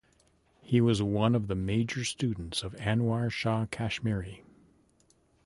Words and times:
He 0.63 0.81
was 0.81 0.99
one 1.03 1.35
of 1.35 1.45
the 1.47 1.53
major 1.53 2.03
students 2.05 2.63
of 2.63 2.73
Anwar 2.77 3.29
Shah 3.29 3.67
Kashmiri. 3.67 4.41